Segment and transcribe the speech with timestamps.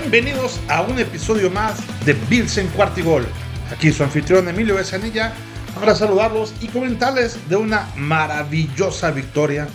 [0.00, 3.24] bienvenidos a un episodio más de Bills en Cuartigol.
[3.70, 5.32] Aquí su anfitrión Emilio Besanilla
[5.78, 9.68] para saludarlos y comentarles de una maravillosa victoria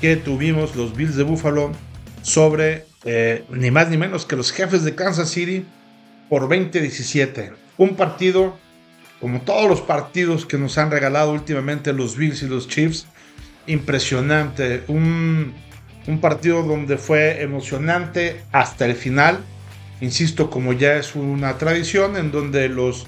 [0.00, 1.72] que tuvimos los Bills de Buffalo
[2.22, 5.66] sobre eh, ni más ni menos que los jefes de Kansas City
[6.28, 7.52] por 2017.
[7.76, 8.56] Un partido
[9.20, 13.08] como todos los partidos que nos han regalado últimamente los Bills y los Chiefs,
[13.66, 14.84] impresionante.
[14.86, 15.52] Un
[16.20, 19.40] partido donde fue emocionante hasta el final
[20.00, 23.06] insisto, como ya es una tradición, en donde los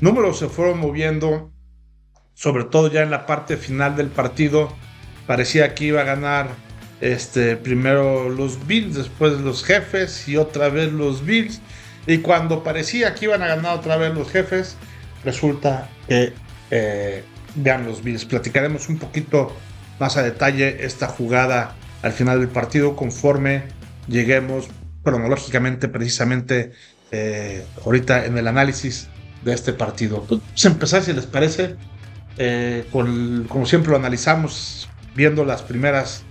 [0.00, 1.52] números se fueron moviendo,
[2.34, 4.72] sobre todo ya en la parte final del partido,
[5.26, 6.48] parecía que iba a ganar
[7.00, 11.60] este, primero los Bills, después los jefes y otra vez los Bills.
[12.06, 14.76] Y cuando parecía que iban a ganar otra vez los jefes,
[15.24, 16.32] resulta que
[16.70, 17.22] eh,
[17.54, 18.24] vean los Bills.
[18.24, 19.54] Platicaremos un poquito
[19.98, 23.64] más a detalle esta jugada al final del partido conforme
[24.08, 24.68] lleguemos
[25.02, 26.72] cronológicamente precisamente
[27.10, 29.08] eh, ahorita en el análisis
[29.44, 30.24] de este partido.
[30.24, 31.76] Pues empezar, si les parece,
[32.38, 36.22] eh, con, como siempre lo analizamos viendo las primeras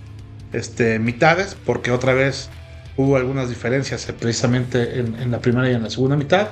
[0.52, 2.48] este, mitades, porque otra vez
[2.96, 6.48] hubo algunas diferencias eh, precisamente en, la primera y en la segunda mitad.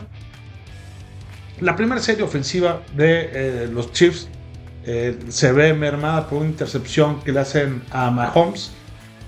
[1.60, 4.28] La primera serie ofensiva de los Chiefs
[5.28, 8.70] se ve mermada por una intercepción que le hacen a Mahomes,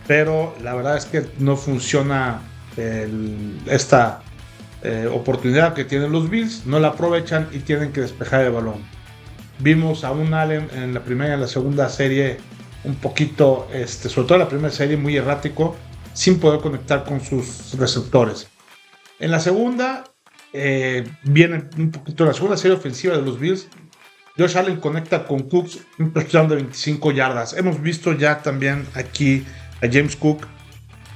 [0.06, 2.40] pero la verdad es que no funciona
[3.66, 4.22] esta
[4.82, 8.82] eh, oportunidad que tienen los Bills, no la aprovechan y tienen que despejar el balón.
[9.58, 12.38] Vimos a un Allen en la primera y en la segunda serie
[12.84, 15.76] un poquito, este, sobre todo en la primera serie, muy errático,
[16.14, 18.48] sin poder conectar con sus receptores.
[19.18, 20.04] En la segunda,
[20.52, 23.68] eh, viene un poquito la segunda serie ofensiva de los Bills.
[24.38, 27.52] Josh Allen conecta con Cooks un touchdown de 25 yardas.
[27.52, 29.44] Hemos visto ya también aquí
[29.82, 30.46] a James Cook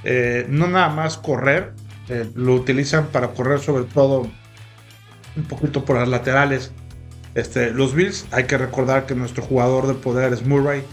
[0.05, 1.73] eh, no nada más correr,
[2.09, 4.29] eh, lo utilizan para correr sobre todo
[5.35, 6.71] un poquito por las laterales.
[7.33, 10.83] Este, los Bills, hay que recordar que nuestro jugador de poder es Murray,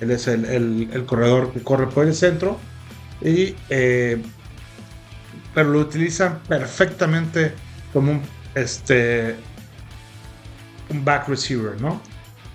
[0.00, 2.58] él es el, corredor que corre por el centro,
[3.20, 4.20] y, eh,
[5.54, 7.52] pero lo utilizan perfectamente
[7.92, 8.22] como un,
[8.54, 9.36] este,
[10.88, 12.00] un back receiver, ¿no?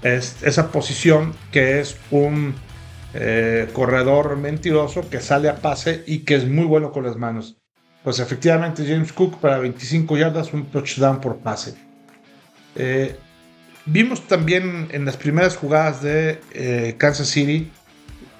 [0.01, 2.55] Es, esa posición que es un
[3.13, 7.57] eh, corredor mentiroso que sale a pase y que es muy bueno con las manos.
[8.03, 11.75] Pues efectivamente James Cook para 25 yardas, un touchdown por pase.
[12.75, 13.15] Eh,
[13.85, 17.71] vimos también en las primeras jugadas de eh, Kansas City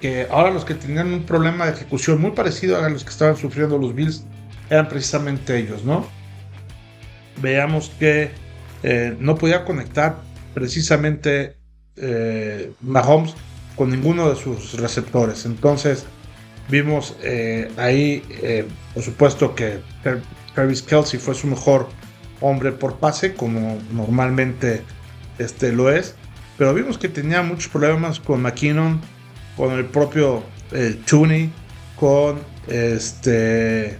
[0.00, 3.36] que ahora los que tenían un problema de ejecución muy parecido a los que estaban
[3.36, 4.24] sufriendo los Bills
[4.70, 6.06] eran precisamente ellos, ¿no?
[7.42, 8.30] Veamos que
[9.18, 10.20] no podía conectar
[10.54, 11.56] precisamente
[12.80, 13.34] Mahomes
[13.78, 15.46] con ninguno de sus receptores.
[15.46, 16.04] Entonces
[16.68, 19.80] vimos eh, ahí, eh, por supuesto que
[20.54, 21.88] Travis Kelsey fue su mejor
[22.40, 24.82] hombre por pase, como normalmente
[25.38, 26.16] este, lo es.
[26.58, 29.00] Pero vimos que tenía muchos problemas con McKinnon,
[29.56, 31.00] con el propio eh,
[31.96, 33.96] con, este,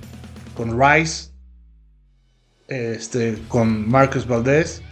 [0.56, 1.31] con Rice,
[2.66, 4.83] este, con Marcus Valdez,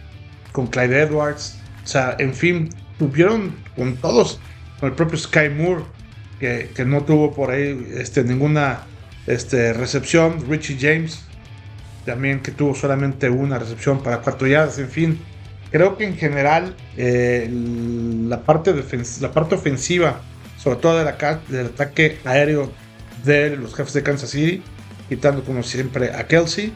[0.53, 1.59] con Clyde Edwards.
[1.83, 4.39] O sea, en fin, tuvieron con todos
[4.79, 5.83] con el propio Sky Moore,
[6.39, 8.85] que, no tuvo por ahí este, ninguna
[9.25, 11.23] este, recepción, Richie James,
[12.05, 15.19] también que tuvo solamente una recepción para cuatro yardas, en fin.
[15.71, 18.73] Creo que en general eh, la, parte
[19.19, 20.21] la parte ofensiva,
[20.57, 22.71] sobre todo del ataque aéreo
[23.25, 24.61] de los jefes de Kansas City,
[25.09, 26.71] quitando como siempre a Kelsey,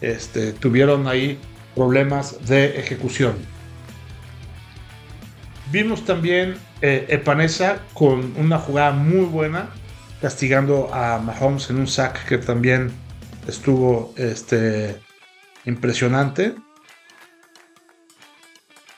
[0.00, 1.38] este, tuvieron ahí
[1.74, 3.53] problemas de ejecución.
[5.74, 9.70] Vimos también eh, Epanesa con una jugada muy buena,
[10.20, 12.92] castigando a Mahomes en un sack que también
[13.48, 14.96] estuvo este,
[15.64, 16.54] impresionante.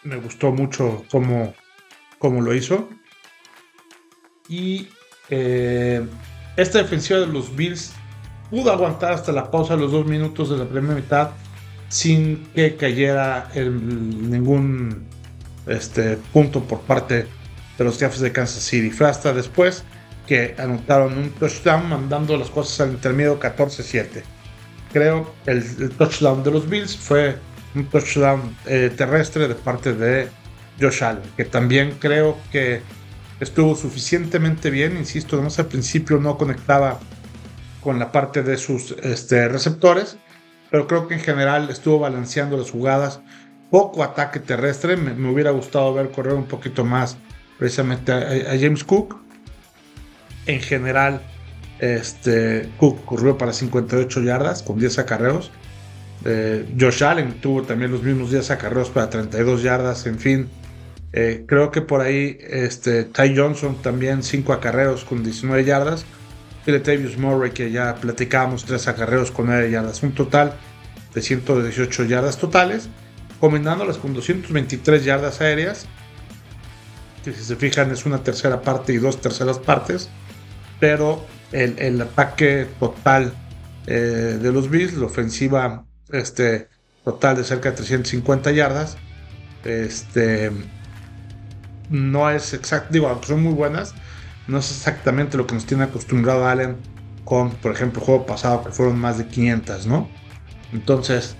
[0.03, 1.55] Me gustó mucho cómo,
[2.19, 2.91] cómo lo hizo.
[4.47, 4.89] Y
[5.31, 6.07] eh,
[6.59, 7.95] esta defensiva de los Bills
[8.51, 11.31] pudo aguantar hasta la pausa, los dos minutos de la primera mitad,
[11.89, 15.16] sin que cayera ningún
[15.67, 17.27] este, punto por parte
[17.79, 18.91] de los jefes de Kansas City.
[18.91, 19.85] Fue hasta después
[20.27, 24.23] que anotaron un touchdown mandando las cosas al intermedio 14-7.
[24.93, 27.37] Creo que el, touchdown de los Bills fue
[27.75, 30.29] un touchdown eh, terrestre de parte de
[30.81, 32.81] Josh Allen, que también creo que
[33.41, 34.97] estuvo suficientemente bien.
[34.97, 36.99] Insisto, además al principio no conectaba
[37.83, 40.17] con la parte de sus este, receptores,
[40.71, 43.21] pero creo que en general estuvo balanceando las jugadas.
[43.71, 47.17] Poco ataque terrestre, me, me hubiera gustado ver correr un poquito más
[47.59, 49.17] precisamente a, James Cook.
[50.47, 51.23] En general,
[51.79, 55.51] Este, Cook corrió para 58 yardas con 10 acarreos.
[56.25, 60.07] Eh, Josh Allen tuvo también los mismos 10 acarreos para 32 yardas.
[60.07, 60.49] En fin,
[61.13, 66.07] eh, creo que por ahí este, Ty Johnson también 5 acarreos con 19 yardas.
[66.65, 70.03] Latavius Murray, que ya platicábamos, 3 acarreos con 9 yardas.
[70.03, 70.55] Un total
[71.15, 72.89] de 118 yardas totales,
[73.41, 75.87] combinándolas con 223 yardas aéreas.
[77.25, 80.09] Que si se fijan es una tercera parte y dos terceras partes.
[80.81, 83.33] Pero el, ataque total
[83.87, 86.69] eh, de los Bills, la ofensiva este,
[87.05, 88.97] total de cerca de 350 yardas,
[89.65, 90.51] este,
[91.91, 93.95] no es exacto, digo, son muy buenas,
[94.49, 96.77] no es exactamente lo que nos tiene acostumbrado Allen
[97.25, 100.09] con, por ejemplo, el juego pasado que fueron más de 500, ¿no?
[100.73, 101.37] Entonces,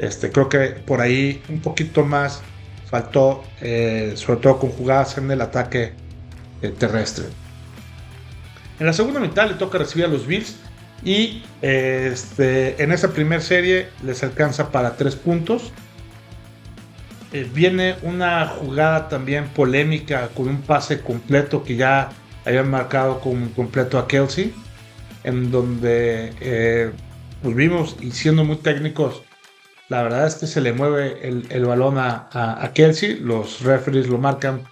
[0.00, 2.42] este, creo que por ahí un poquito más
[2.90, 5.92] faltó, eh, sobre todo con jugadas en el ataque
[6.62, 7.26] eh, terrestre.
[8.78, 10.56] En la segunda mitad le toca recibir a los Bills
[11.04, 15.72] y este, en esa primera serie les alcanza para tres puntos.
[17.32, 22.10] Eh, viene una jugada también polémica con un pase completo que ya
[22.44, 24.52] habían marcado como completo a Kelsey,
[25.24, 26.90] en donde eh,
[27.42, 29.22] pues vimos y siendo muy técnicos,
[29.90, 34.18] la verdad es que se le mueve el, balón a, a, Kelsey, los referees lo
[34.18, 34.62] marcan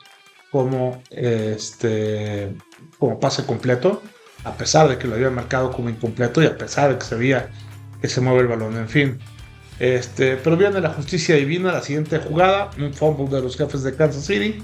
[0.52, 2.54] como, este,
[2.98, 4.00] como pase completo,
[4.44, 7.16] a pesar de que lo habían marcado como incompleto y a pesar de que se
[7.16, 7.50] veía
[8.00, 9.18] que se mueve el balón, en fin.
[9.80, 13.96] Este, pero viene la justicia divina, la siguiente jugada, un fumble de los jefes de
[13.96, 14.62] Kansas City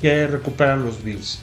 [0.00, 1.42] que recuperan los Bills.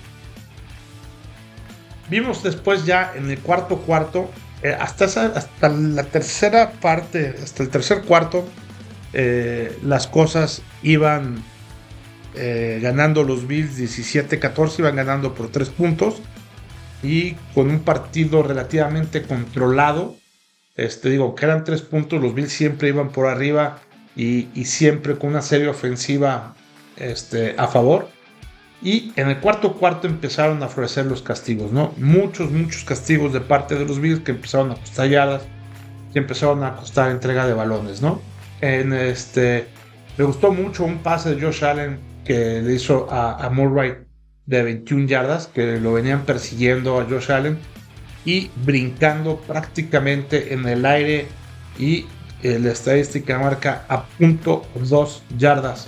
[2.10, 7.70] Vimos después ya en el cuarto cuarto, eh, hasta, hasta la tercera parte, hasta el
[7.70, 8.46] tercer cuarto,
[9.14, 11.44] eh, las cosas iban
[12.36, 16.22] eh, ganando los Bills 17-14, iban ganando por 3 puntos
[17.02, 20.16] y con un partido relativamente controlado.
[20.76, 23.80] Este, digo, que eran 3 puntos, los Bills siempre iban por arriba
[24.16, 26.56] y, y siempre con una serie ofensiva
[26.98, 28.10] este, a favor.
[28.82, 31.94] Y en el cuarto cuarto empezaron a florecer los castigos, ¿no?
[31.98, 35.42] Muchos, muchos castigos de parte de los Bills que empezaron a costar yardas,
[36.14, 38.22] que empezaron a costar entrega de balones, ¿no?
[38.62, 39.68] En este,
[40.18, 43.96] me gustó mucho un pase de Josh Allen que le hizo a, a Murray
[44.46, 47.58] de 21 yardas, que lo venían persiguiendo a Josh Allen
[48.24, 51.28] y brincando prácticamente en el aire
[51.78, 52.06] y
[52.44, 55.88] la estadística marca a punto 2 yardas,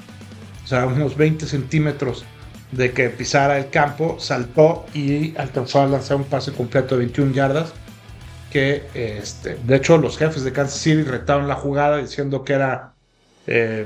[0.63, 2.25] o sea, unos 20 centímetros
[2.71, 7.33] de que pisara el campo, saltó y alcanzó a lanzar un pase completo de 21
[7.33, 7.73] yardas.
[8.51, 12.93] Que este, de hecho los jefes de Kansas City retaron la jugada diciendo que era
[13.47, 13.85] eh,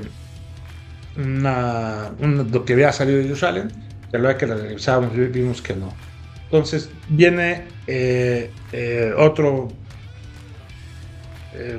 [1.16, 3.70] una, lo que había salido de Allen.
[4.10, 5.92] Que luego que la revisábamos vimos que no.
[6.44, 9.68] Entonces viene eh, eh, otro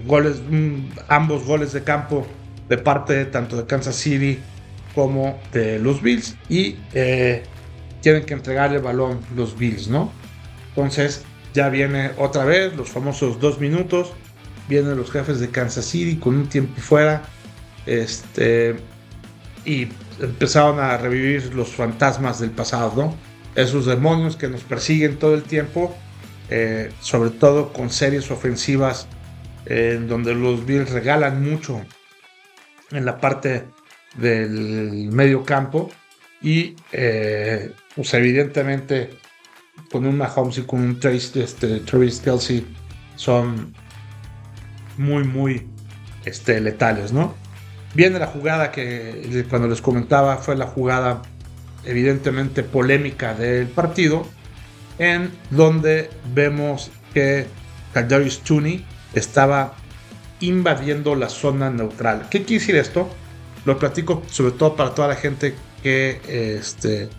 [0.05, 0.41] goles,
[1.07, 2.25] ambos goles de campo
[2.67, 4.39] de parte tanto de Kansas City
[4.97, 7.43] como de los Bills y eh,
[8.01, 10.11] tienen que entregar el balón los Bills, ¿no?
[10.69, 11.23] Entonces
[11.53, 14.13] ya viene otra vez los famosos dos minutos,
[14.67, 17.21] vienen los jefes de Kansas City con un tiempo fuera,
[17.85, 18.77] este,
[19.65, 19.87] y
[20.19, 23.15] empezaron a revivir los fantasmas del pasado, ¿no?
[23.53, 25.95] Esos demonios que nos persiguen todo el tiempo,
[26.49, 29.07] eh, sobre todo con series ofensivas
[29.67, 31.85] en donde los Bills regalan mucho
[32.89, 33.67] en la parte
[34.17, 35.89] del medio campo
[36.41, 39.11] y eh, pues evidentemente
[39.91, 42.65] con un Mahomes y con un Trace, este, Travis Kelsey
[43.15, 43.73] son
[44.97, 45.67] muy muy
[46.25, 47.35] este, letales, ¿no?
[47.93, 51.21] Viene la jugada que cuando les comentaba fue la jugada
[51.85, 54.27] evidentemente polémica del partido
[54.99, 57.45] en donde vemos que
[57.93, 59.75] Kadarius Tooney estaba
[60.39, 62.27] invadiendo la zona neutral.
[62.29, 63.09] ¿Qué quiere decir esto?
[63.67, 66.21] Lo platico sobre todo para toda la gente que
[66.57, 67.09] este,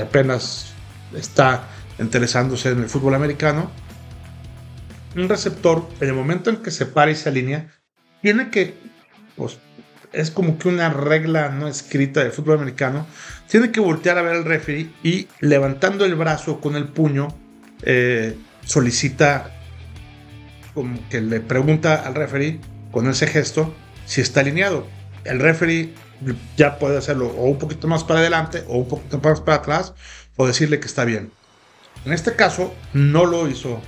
[0.00, 0.72] apenas
[1.14, 3.70] está interesándose en el fútbol americano.
[5.14, 7.68] Un receptor, en el momento en que se para y se alinea,
[8.22, 8.78] tiene que,
[9.36, 9.58] pues,
[10.14, 13.06] es como que una regla no escrita del fútbol americano,
[13.46, 17.28] tiene que voltear a ver al referee y levantando el brazo con el puño,
[17.82, 19.54] eh, solicita,
[20.72, 22.58] como que le pregunta al referee
[22.90, 23.74] con ese gesto
[24.06, 25.94] si está alineado el referee
[26.56, 29.94] ya puede hacerlo o un poquito más para adelante o un poquito más para atrás
[30.36, 31.30] o decirle que está bien.
[32.04, 33.80] En este caso no lo hizo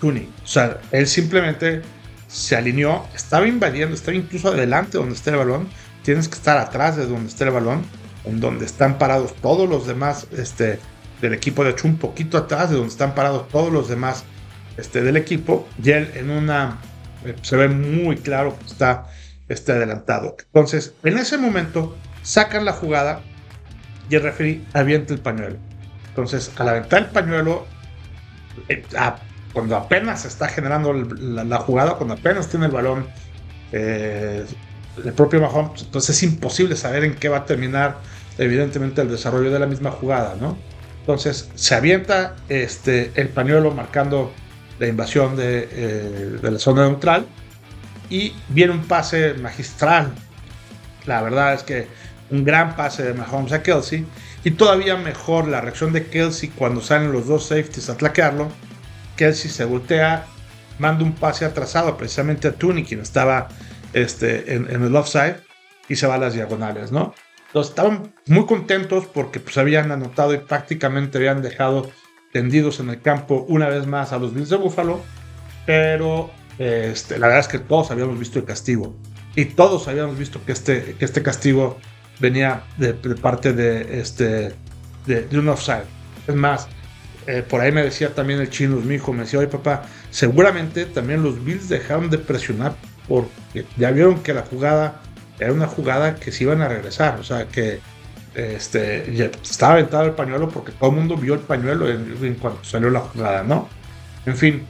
[0.00, 0.28] Tooney.
[0.42, 1.82] O sea, él simplemente
[2.28, 5.68] se alineó, estaba invadiendo, estaba incluso adelante donde está el balón.
[6.02, 7.82] Tienes que estar atrás de donde está el balón,
[8.24, 10.78] en donde están parados todos los demás este,
[11.20, 11.64] del equipo.
[11.64, 14.24] De hecho, un poquito atrás de donde están parados todos los demás
[14.76, 16.78] este, del equipo y él en una,
[17.24, 19.06] eh, se ve muy claro que está
[19.48, 20.36] este, adelantado.
[20.46, 23.20] Entonces, en ese momento, sacan la jugada
[24.08, 25.56] y el referee avienta el pañuelo.
[26.08, 27.66] Entonces, al aventar el pañuelo,
[28.68, 28.84] eh,
[29.52, 33.06] cuando apenas está generando la, jugada, cuando apenas tiene el balón,
[33.72, 34.44] eh,
[35.04, 37.98] el propio Mahomes, entonces es imposible saber en qué va a terminar,
[38.38, 40.56] evidentemente, el desarrollo de la misma jugada, ¿no?
[41.00, 44.32] Entonces, se avienta este, el pañuelo marcando
[44.78, 47.26] la invasión de, eh, de la zona neutral
[48.14, 50.14] y viene un pase magistral.
[51.04, 51.88] La verdad es que
[52.30, 54.06] un gran pase de Mahomes a Kelsey
[54.44, 58.48] y todavía mejor la reacción de Kelsey cuando salen los dos safeties a tlaquearlo.
[59.16, 60.26] Kelsey se voltea,
[60.78, 63.48] manda un pase atrasado precisamente a Tooney, quien estaba
[63.92, 65.38] este, en, el offside,
[65.88, 67.14] y se va a las diagonales, ¿no?
[67.48, 71.90] Entonces estaban muy contentos porque pues habían anotado y prácticamente habían dejado
[72.32, 75.02] tendidos en el campo una vez más a los Bills de Buffalo,
[75.66, 78.94] pero este, la verdad es que todos habíamos visto el castigo
[79.36, 81.78] y todos habíamos visto que este, que este castigo
[82.20, 84.54] venía de, parte de, este,
[85.06, 85.84] de, un offside.
[86.26, 86.68] Es más,
[87.26, 90.86] eh, por ahí me decía también el chino, mi hijo, me decía, oye papá, seguramente
[90.86, 92.74] también los Bills dejaron de presionar
[93.08, 95.02] porque ya vieron que la jugada
[95.38, 97.80] era una jugada que se iban a regresar, o sea que
[98.34, 102.64] este, estaba aventado el pañuelo porque todo el mundo vio el pañuelo en, en cuanto
[102.64, 103.68] salió la jugada, ¿no?
[104.26, 104.64] En fin,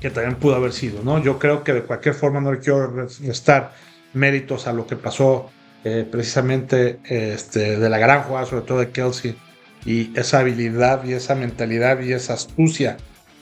[0.00, 1.22] que también pudo haber sido, ¿no?
[1.22, 3.72] Yo creo que de cualquier forma no le quiero restar
[4.14, 5.50] méritos a lo que pasó
[5.84, 9.36] eh, precisamente este, de la gran jugada, sobre todo de Kelsey,
[9.84, 12.96] y esa habilidad y esa mentalidad y esa astucia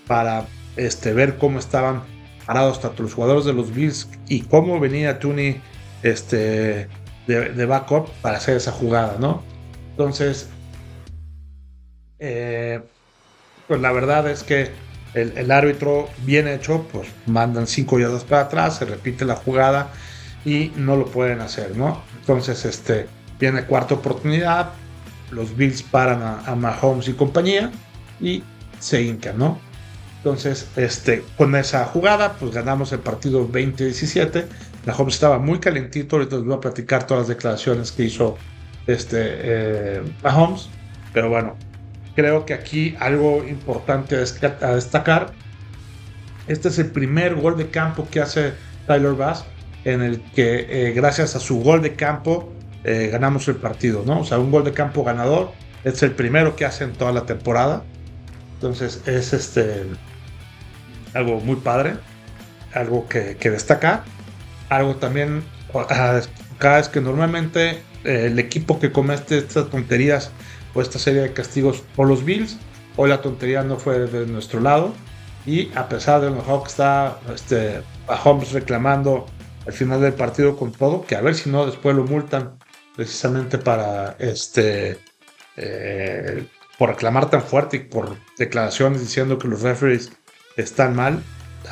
[0.07, 0.47] para
[0.77, 2.03] este, ver cómo estaban
[2.47, 5.61] parados tanto los jugadores de los Bills y cómo venía Tooney
[6.03, 6.88] este,
[7.27, 9.43] de, backup para hacer esa jugada, ¿no?
[9.91, 10.49] Entonces,
[12.19, 12.81] eh,
[13.67, 14.71] pues la verdad es que
[15.15, 19.91] el, árbitro bien hecho, pues mandan cinco yardas para atrás, se repite la jugada
[20.45, 22.03] y no lo pueden hacer, ¿no?
[22.21, 23.07] Entonces, este,
[23.38, 24.71] viene cuarta oportunidad,
[25.31, 27.71] los Bills paran a, Mahomes y compañía
[28.21, 28.43] y
[28.79, 29.59] se hincan, ¿no?
[30.19, 34.47] Entonces, este, con esa jugada, pues ganamos el partido 20-17.
[34.87, 38.37] Mahomes estaba muy calentito, ahorita les voy a platicar todas las declaraciones que hizo
[38.87, 40.69] este, eh, Mahomes,
[41.12, 41.57] pero bueno,
[42.19, 45.31] creo que aquí algo importante a destacar,
[46.49, 48.55] este es el primer gol de campo que hace
[48.89, 49.45] Tyler Bass
[49.85, 54.19] en el que eh, gracias a su gol de campo eh, ganamos el partido, ¿no?
[54.19, 55.53] O sea, un gol de campo ganador.
[55.85, 57.85] Es el primero que hace en toda la temporada.
[58.55, 59.85] Entonces es este
[61.15, 61.95] algo muy padre,
[62.75, 64.03] algo que, que destacar.
[64.71, 65.45] Algo también,
[66.59, 70.33] cada vez que normalmente eh, el equipo que comete estas tonterías
[70.75, 72.57] o esta serie de castigos por los Bills,
[72.97, 74.93] hoy la tontería no fue de nuestro lado.
[75.47, 79.27] Y a pesar de lo mejor que está este, a Holmes reclamando
[79.67, 82.59] al final del partido con todo, que a ver si no después lo multan
[82.97, 84.99] precisamente para este
[85.57, 86.47] eh,
[86.79, 90.11] por reclamar tan fuerte y por declaraciones diciendo que los referees
[90.57, 91.23] están mal.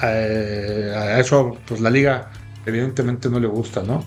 [0.03, 2.31] Eh, a eso pues la liga
[2.67, 4.05] evidentemente no le gusta, ¿no?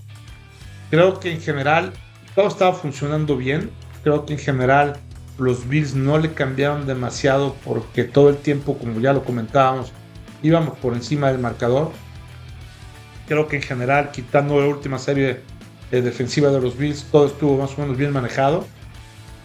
[0.90, 1.94] Creo que en general
[2.36, 3.72] todo estaba funcionando bien.
[4.04, 4.98] Creo que en general
[5.38, 9.92] los Bills no le cambiaron demasiado porque todo el tiempo, como ya lo comentábamos,
[10.42, 11.92] íbamos por encima del marcador
[13.30, 15.42] Creo que en general, quitando la última serie
[15.92, 18.66] eh, defensiva de los Bills, todo estuvo más o menos bien manejado.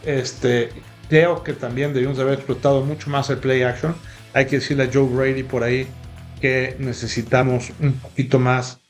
[0.07, 0.71] Este,
[1.11, 3.95] creo que también debimos haber explotado mucho más el play action.
[4.33, 5.87] Hay que decirle a Joe Brady por ahí
[6.41, 8.81] que necesitamos un poquito más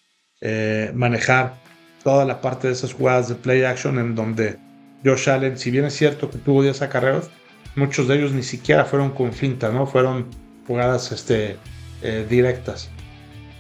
[0.40, 1.56] eh, manejar
[2.04, 4.59] toda la parte de esas jugadas de play action en donde
[5.04, 7.30] Josh Allen, si bien es cierto que tuvo 10 acarreos,
[7.76, 9.87] muchos de ellos ni siquiera fueron con finta, ¿no?
[9.87, 10.26] Fueron
[10.66, 11.56] jugadas este,
[12.02, 12.90] eh, directas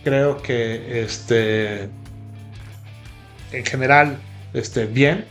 [0.04, 1.84] creo que este,
[3.52, 4.18] en general
[4.52, 5.24] este, bien.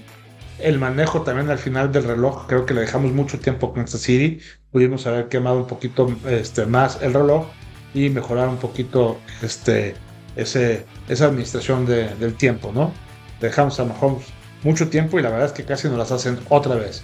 [0.59, 4.01] El manejo también al final del reloj, creo que le dejamos mucho tiempo con Kansas
[4.01, 4.39] City.
[4.71, 7.47] Pudimos haber quemado un poquito este, más el reloj
[7.93, 9.95] y mejorar un poquito este,
[10.35, 12.91] esa administración del tiempo, ¿no?
[13.39, 14.25] Dejamos a Mahomes
[14.63, 17.03] mucho tiempo y la verdad es que casi nos las hacen otra vez.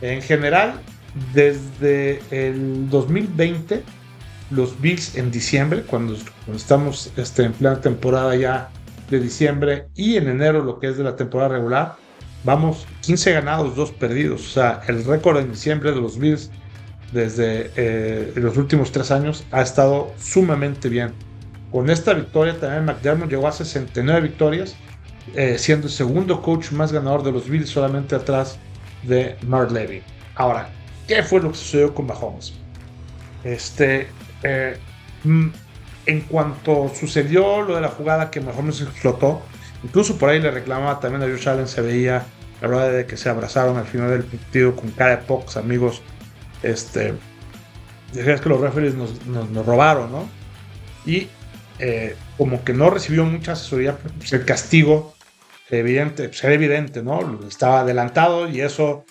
[0.00, 0.80] En general,
[1.32, 3.82] desde el 2020
[4.50, 6.16] los Bills en diciembre, cuando,
[6.54, 8.68] estamos este, en plena temporada ya
[9.10, 11.96] de diciembre y en enero lo que es de la temporada regular,
[12.44, 14.46] vamos 15 ganados, 2 perdidos.
[14.46, 16.50] O sea, el récord en diciembre de los Bills
[17.12, 21.12] desde eh, los últimos 3 años ha estado sumamente bien.
[21.72, 24.76] Con esta victoria también McDermott llegó a 69 victorias,
[25.34, 28.58] eh, siendo el segundo coach más ganador de los Bills solamente atrás
[29.02, 30.02] de Mark Levy.
[30.34, 30.68] Ahora,
[31.08, 32.54] ¿qué fue lo que sucedió con Mahomes?
[33.42, 34.08] Este,
[34.42, 34.76] eh,
[35.24, 35.48] mm,
[36.06, 39.42] en cuanto sucedió lo de la jugada que se explotó,
[39.82, 42.24] incluso por ahí le reclamaba también a Josh Allen, se veía
[42.60, 46.02] la verdad de que se abrazaron al final del partido con cara de pocos amigos.
[46.62, 47.14] Este,
[48.12, 50.28] decías que los referees nos, nos, robaron, ¿no?
[51.04, 51.28] Y
[51.78, 55.15] eh, como que no recibió mucha asesoría, pues el castigo
[55.70, 57.40] evidente, pues era evidente, ¿no?
[57.46, 59.04] Estaba adelantado y eso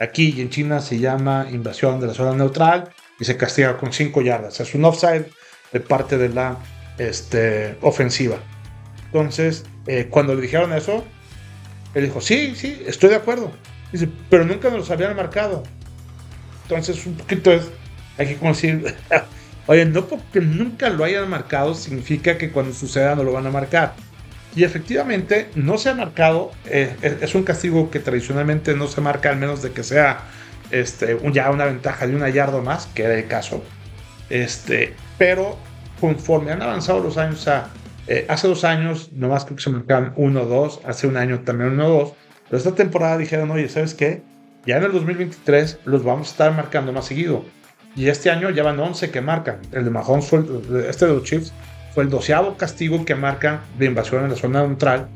[0.00, 3.92] aquí y en China se llama invasión de la zona neutral y se castiga con
[3.92, 4.58] 5 yardas.
[4.60, 5.26] Es un offside
[5.72, 6.56] de parte de la
[6.98, 8.38] este, ofensiva.
[9.06, 11.04] Entonces, eh, cuando le dijeron eso,
[11.94, 13.52] él dijo, sí, sí, estoy de acuerdo.
[13.92, 15.62] Dice, pero nunca nos habían marcado.
[16.62, 17.68] Entonces, un poquito es,
[18.16, 18.94] hay que decir,
[19.66, 23.50] oye, no porque nunca lo hayan marcado significa que cuando suceda no lo van a
[23.50, 23.94] marcar.
[24.54, 29.30] Y efectivamente no se ha marcado, eh, es un castigo que tradicionalmente no se marca
[29.30, 30.22] al menos de que sea
[30.70, 33.62] este, ya una ventaja de una yarda más, que era el caso.
[34.28, 35.56] Este, pero
[36.00, 37.48] conforme han avanzado los años,
[38.08, 42.12] eh, hace dos años nomás creo que se marcaban 1-2, hace un año también 1-2,
[42.48, 44.22] pero esta temporada dijeron, oye, ¿sabes qué?
[44.66, 47.44] Ya en el 2023 los vamos a estar marcando más seguido.
[47.96, 49.58] Y este año ya van 11 que marcan.
[49.72, 50.32] El de Mahomes
[50.88, 51.52] este de los Chiefs
[51.94, 55.08] fue el doceavo castigo que marcan de invasión en la zona neutral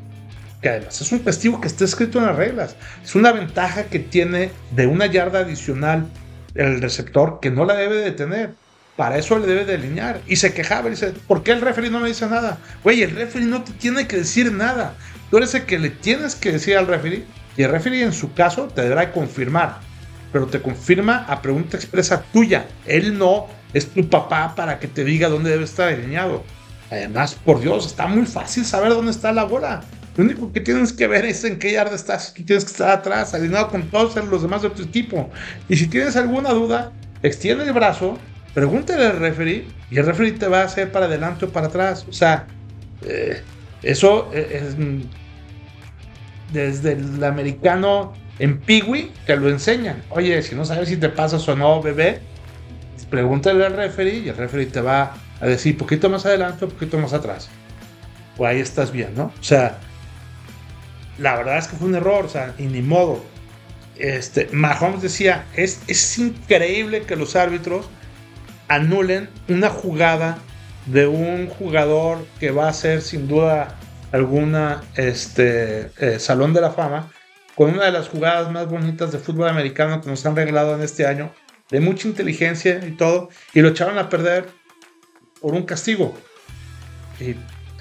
[0.65, 2.75] que además es un castigo que está escrito en las reglas.
[3.03, 6.07] Es una ventaja que tiene de una yarda adicional
[6.55, 8.49] el receptor que no la debe de tener.
[8.95, 10.21] Para eso le debe de alinear.
[10.25, 12.57] Y se quejaba y dice, ¿por qué el referee no me dice nada?
[12.83, 14.95] Güey, el referee no te tiene que decir nada.
[15.29, 17.25] Tú eres el que le tienes que decir al referee.
[17.57, 19.81] Y el referee en su caso te deberá confirmar.
[20.31, 22.65] Pero te confirma a pregunta expresa tuya.
[22.87, 26.43] Él no es tu papá para que te diga dónde debe estar alineado.
[26.95, 29.81] Además, por Dios, está muy fácil saber dónde está la bola.
[30.15, 32.89] Lo único que tienes que ver es en qué yarda estás, que tienes que estar
[32.89, 35.29] atrás, alineado con todos los demás de tu equipo.
[35.67, 38.17] Y si tienes alguna duda, extiende el brazo,
[38.53, 42.05] pregúntale al referee y el referee te va a hacer para adelante o para atrás.
[42.09, 42.47] O sea,
[43.01, 43.41] eh,
[43.83, 44.77] eso es,
[46.53, 50.01] desde el americano en Piwi te lo enseñan.
[50.11, 52.21] Oye, si no sabes si te pasas o no, bebé,
[53.09, 56.97] pregúntale al referee y el referee te va a decir poquito más adelante o poquito
[56.97, 57.49] más atrás.
[58.37, 59.31] O ahí estás bien, ¿no?
[59.39, 59.79] O sea,
[61.17, 63.23] la verdad es que fue un error, o sea, y ni modo.
[63.97, 67.89] Este, Mahomes decía, es, es increíble que los árbitros
[68.67, 70.37] anulen una jugada
[70.85, 73.75] de un jugador que va a ser sin duda
[74.11, 77.11] alguna este, eh, Salón de la Fama,
[77.55, 80.81] con una de las jugadas más bonitas de fútbol americano que nos han regalado en
[80.81, 81.31] este año,
[81.69, 84.45] de mucha inteligencia y todo, y lo echaron a perder
[85.45, 86.11] por un castigo.
[87.19, 87.35] Y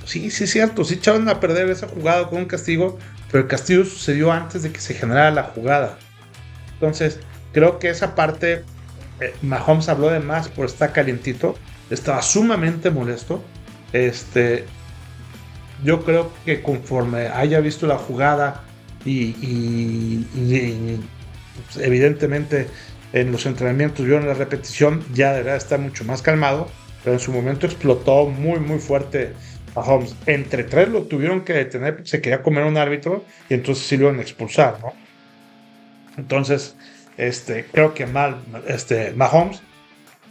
[0.05, 2.98] sí, sí es cierto, sí echaron a perder esa jugada con un castigo,
[3.31, 5.96] pero el castigo sucedió antes de que se generara la jugada.
[6.74, 7.20] Entonces,
[7.55, 8.64] creo que esa parte,
[9.18, 11.57] eh, Mahomes habló de más por estar calientito,
[11.88, 13.42] estaba sumamente molesto.
[13.94, 14.66] Este,
[15.83, 18.62] yo creo que conforme haya visto la jugada
[19.07, 20.27] y,
[21.72, 22.68] pues, evidentemente
[23.14, 26.68] en los entrenamientos, yo en la repetición, ya deberá estar mucho más calmado,
[27.05, 29.35] pero en su momento explotó muy, muy fuerte
[29.77, 30.17] Mahomes.
[30.27, 34.07] Entre tres lo tuvieron que detener, se quería comer un árbitro y entonces sí lo
[34.07, 34.95] iban a expulsar, ¿no?
[36.17, 36.77] Entonces,
[37.17, 39.62] este, creo que mal, este, Mahomes,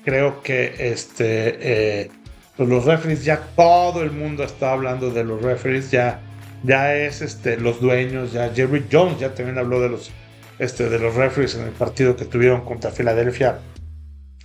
[0.03, 2.11] creo que este, eh,
[2.57, 6.21] pues los referees, ya todo el mundo está hablando de los referees, ya,
[6.63, 10.11] ya es este, los dueños, ya Jerry Jones ya también habló de los,
[10.57, 13.59] este, de los referees en el partido que tuvieron contra Filadelfia,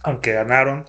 [0.03, 0.87] aunque ganaron.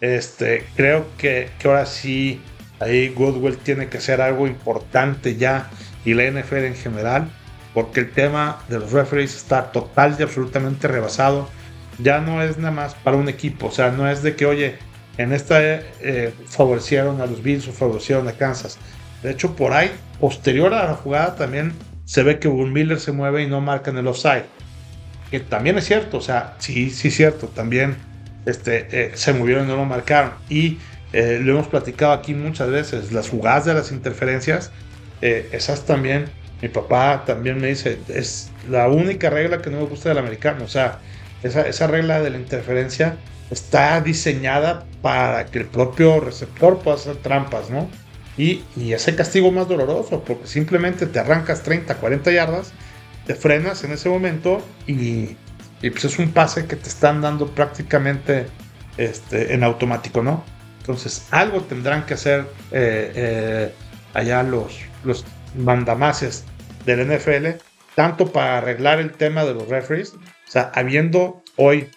[0.00, 2.40] Este, creo que, ahora sí
[2.80, 5.68] Ahí Goodwill tiene que ser algo importante ya
[6.06, 7.30] y la NFL en general,
[7.74, 11.46] porque el tema de los referees está total y absolutamente rebasado.
[11.98, 14.78] Ya no es nada más para un equipo, o sea, no es de que, oye,
[15.18, 18.78] en esta eh, favorecieron a los Bills o favorecieron a Kansas.
[19.22, 21.74] De hecho, por ahí, posterior a la jugada, también
[22.06, 24.46] se ve que Von Miller se mueve y no marca en el offside.
[25.30, 27.96] Que también es cierto, o sea, sí, sí es cierto, también
[28.46, 30.32] este, eh, se movieron y no lo marcaron.
[30.48, 30.78] Y
[31.12, 34.70] eh, lo hemos platicado aquí muchas veces, las jugadas de las interferencias,
[35.22, 36.26] eh, esas también,
[36.62, 40.64] mi papá también me dice, es la única regla que no me gusta del americano,
[40.64, 41.00] o sea,
[41.42, 43.16] esa, esa regla de la interferencia
[43.50, 47.88] está diseñada para que el propio receptor pueda hacer trampas, ¿no?
[48.38, 52.72] Y, y, ese castigo más doloroso, porque simplemente te arrancas 30, 40 yardas,
[53.26, 55.36] te frenas en ese momento y,
[55.82, 58.46] y pues es un pase que te están dando prácticamente
[58.96, 60.44] este, en automático, ¿no?
[60.80, 62.40] Entonces, algo tendrán que hacer
[62.70, 63.74] eh, eh,
[64.14, 65.24] allá los, los
[65.56, 66.44] mandamases
[66.84, 67.60] del NFL,
[67.94, 71.90] tanto para arreglar el tema de los referees, o sea, habiendo hoy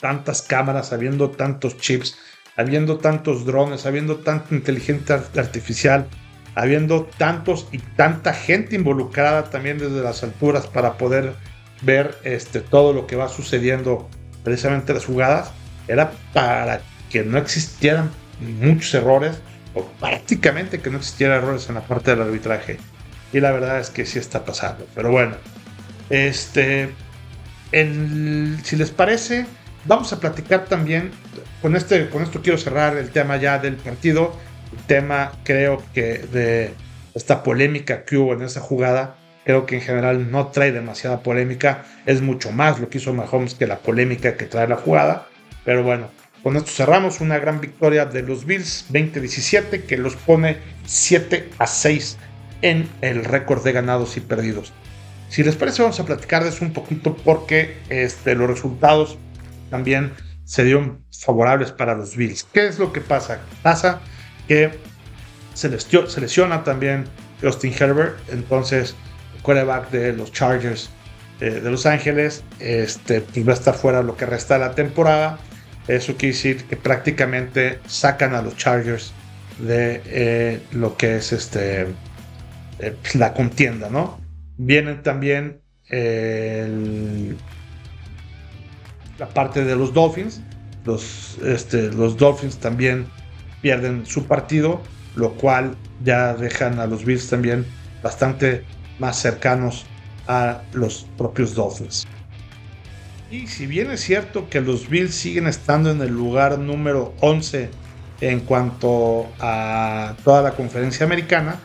[0.00, 2.18] tantas cámaras, habiendo tantos chips,
[2.56, 6.06] habiendo tantos drones, habiendo tanta inteligencia artificial,
[6.54, 11.34] habiendo tantos y tanta gente involucrada también desde las alturas para poder
[11.82, 14.08] ver este, todo lo que va sucediendo
[14.42, 15.50] precisamente las jugadas,
[15.88, 18.10] era para que no existieran
[18.60, 19.38] muchos errores
[19.74, 22.78] o prácticamente que no existieran errores en la parte del arbitraje.
[23.32, 24.86] Y la verdad es que sí está pasando.
[24.94, 25.36] Pero bueno,
[26.10, 26.90] este,
[27.70, 29.46] si les parece,
[29.84, 31.10] vamos a platicar también.
[31.60, 34.34] Con, este, con esto quiero cerrar el tema ya del partido.
[34.72, 36.72] El tema, creo que de
[37.14, 39.16] esta polémica que hubo en esa jugada.
[39.46, 41.84] Creo que en general no trae demasiada polémica.
[42.04, 45.28] Es mucho más lo que hizo Mahomes que la polémica que trae la jugada.
[45.64, 46.10] Pero bueno,
[46.42, 51.66] con esto cerramos una gran victoria de los Bills 2017 que los pone 7 a
[51.68, 52.18] 6
[52.62, 54.72] en el récord de ganados y perdidos.
[55.28, 59.16] Si les parece, vamos a platicarles un poquito porque este, los resultados
[59.70, 60.12] también
[60.44, 62.44] se dieron favorables para los Bills.
[62.52, 63.40] ¿Qué es lo que pasa?
[63.62, 64.00] Pasa
[64.48, 64.70] que
[65.54, 67.04] se, lesiona también
[67.40, 68.94] Justin Herbert, entonces
[69.46, 70.90] quarterback de los Chargers
[71.40, 75.38] eh, de Los Ángeles este, va a estar fuera lo que resta de la temporada.
[75.86, 79.12] Eso quiere decir que prácticamente sacan a los Chargers
[79.60, 81.82] de eh, lo que es este
[82.80, 84.18] eh, pues, la contienda, ¿no?
[84.56, 85.60] Vienen también
[89.18, 90.40] la parte de los Dolphins.
[90.84, 93.06] Los, este, los Dolphins también
[93.60, 94.82] pierden su partido,
[95.14, 97.64] lo cual ya dejan a los Bills también
[98.02, 98.64] bastante
[98.98, 99.86] más cercanos
[100.26, 102.06] a los propios Dolphins.
[103.30, 107.70] Y si bien es cierto que los Bills siguen estando en el lugar número 11
[108.20, 111.56] en cuanto a toda la conferencia americana,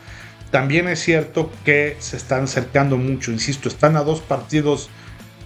[0.50, 4.90] también es cierto que se están acercando mucho, insisto, están a dos partidos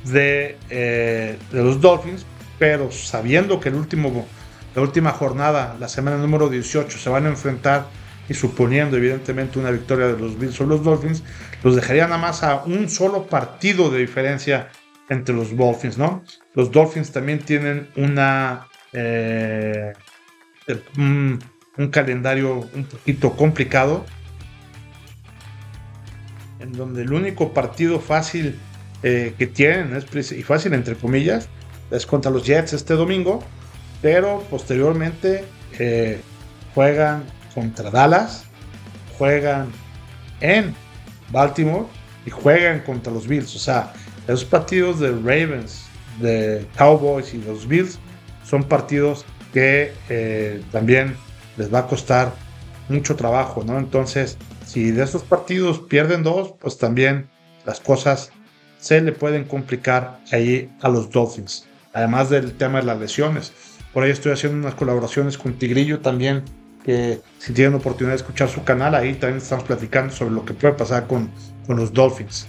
[0.05, 2.25] de, eh, de los Dolphins,
[2.57, 4.25] pero sabiendo que el último,
[4.73, 7.87] la última jornada, la semana número 18, se van a enfrentar
[8.27, 11.23] y suponiendo evidentemente una victoria de los Bills o los Dolphins,
[11.63, 14.69] los dejaría nada más a un solo partido de diferencia
[15.09, 16.23] entre los Dolphins, ¿no?
[16.53, 19.93] Los Dolphins también tienen una eh,
[20.97, 21.39] un,
[21.91, 24.05] calendario un poquito complicado
[26.59, 28.57] en donde el único partido fácil
[29.03, 31.49] eh, que tienen, es, y fácil entre comillas,
[31.91, 33.43] es contra los Jets este domingo,
[34.01, 35.43] pero posteriormente
[35.77, 36.21] eh,
[36.73, 38.43] juegan contra Dallas,
[39.17, 39.71] juegan
[40.41, 40.75] en
[41.31, 41.85] Baltimore
[42.25, 43.55] y juegan contra los Bills.
[43.55, 43.93] O sea,
[44.27, 45.85] esos partidos de Ravens,
[46.19, 47.97] de Cowboys y los Bills
[48.43, 51.15] son partidos que eh, también
[51.57, 52.33] les va a costar
[52.89, 53.79] mucho trabajo, ¿no?
[53.79, 57.29] Entonces, si de esos partidos pierden dos, pues también
[57.65, 58.31] las cosas
[58.79, 61.65] se le pueden complicar ahí a los Dolphins.
[61.93, 63.53] Además del tema de las lesiones.
[63.93, 66.43] Por ahí estoy haciendo unas colaboraciones con Tigrillo también,
[66.85, 70.53] que si tienen oportunidad de escuchar su canal, ahí también estamos platicando sobre lo que
[70.53, 71.31] puede pasar con,
[71.65, 72.47] con los Dolphins.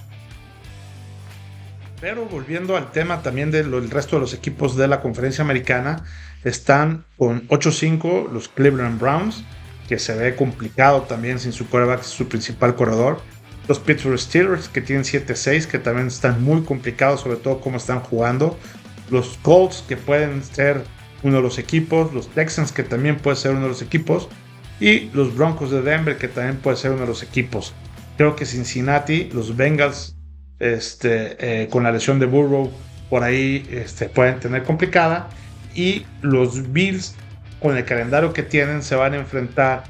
[2.00, 6.04] Pero volviendo al tema también del resto de los equipos de la conferencia americana,
[6.44, 9.42] están con 8-5 los Cleveland Browns,
[9.88, 13.22] que se ve complicado también sin su quarterback, su principal corredor.
[13.68, 18.00] Los Pittsburgh Steelers, que tienen 7-6, que también están muy complicados, sobre todo cómo están
[18.00, 18.58] jugando.
[19.10, 20.84] Los Colts, que pueden ser
[21.26, 22.12] uno de los equipos.
[22.12, 24.28] Los Texans, que también puede ser uno de los equipos.
[24.80, 27.74] Y los Broncos de Denver, que también puede ser uno de los equipos.
[28.16, 30.16] Creo que Cincinnati, los Bengals,
[30.58, 32.70] este, eh, con la lesión de Burrow,
[33.10, 35.28] por ahí este, pueden tener complicada.
[35.74, 37.14] Y los Bills
[37.60, 39.84] con el calendario que tienen, se van a enfrentar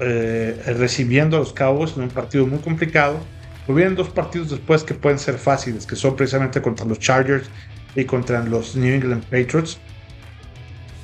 [0.00, 3.20] eh, recibiendo a los Cowboys en un partido muy complicado.
[3.68, 7.48] vienen dos partidos después que pueden ser fáciles, que son precisamente contra los Chargers
[7.94, 9.78] y contra los New England Patriots.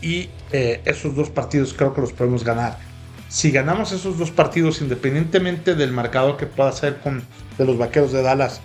[0.03, 2.79] Y eh, esos dos partidos creo que los podemos ganar.
[3.29, 7.23] Si ganamos esos dos partidos, independientemente del marcador que pueda ser con
[7.59, 8.61] de los Vaqueros de Dallas,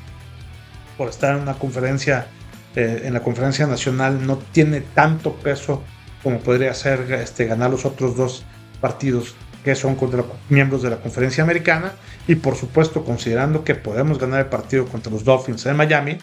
[0.97, 2.27] por estar en una conferencia,
[2.75, 5.83] eh, en la conferencia nacional, no tiene tanto peso
[6.23, 8.43] como podría ser este, ganar los otros dos
[8.81, 11.93] partidos que son contra los miembros de la conferencia americana
[12.27, 16.17] y por supuesto considerando que podemos ganar el partido contra los Dolphins en Miami,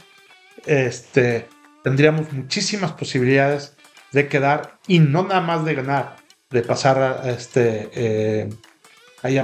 [0.66, 1.48] este,
[1.84, 3.76] tendríamos muchísimas posibilidades
[4.12, 6.16] de quedar y no nada más de ganar,
[6.50, 8.50] de pasar a, este, eh,